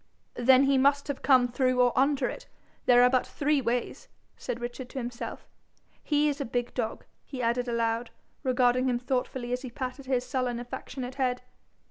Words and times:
'Then 0.33 0.63
he 0.63 0.79
must 0.79 1.07
have 1.07 1.21
come 1.21 1.47
through 1.47 1.79
or 1.79 1.95
under 1.95 2.27
it; 2.27 2.47
there 2.87 3.03
are 3.03 3.09
but 3.11 3.23
three 3.27 3.61
ways,' 3.61 4.07
said 4.35 4.59
Richard 4.59 4.89
to 4.89 4.97
himself. 4.97 5.47
'He's 6.01 6.41
a 6.41 6.43
big 6.45 6.73
dog,' 6.73 7.05
he 7.23 7.39
added 7.39 7.67
aloud, 7.67 8.09
regarding 8.41 8.89
him 8.89 8.97
thoughtfully 8.97 9.53
as 9.53 9.61
he 9.61 9.69
patted 9.69 10.07
his 10.07 10.25
sullen 10.25 10.59
affectionate 10.59 11.13
head. 11.21 11.43